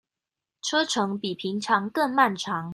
[0.63, 2.67] 車程比平常更漫長